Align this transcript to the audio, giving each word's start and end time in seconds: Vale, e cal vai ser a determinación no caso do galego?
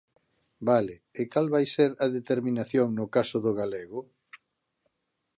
Vale, 0.69 0.95
e 1.19 1.21
cal 1.31 1.47
vai 1.55 1.65
ser 1.75 1.91
a 2.05 2.07
determinación 2.17 2.87
no 2.93 3.05
caso 3.15 3.37
do 3.45 3.51
galego? 3.59 3.99